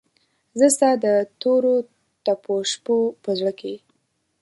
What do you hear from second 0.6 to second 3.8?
ستا دتوروتپوشپوپه زړه کې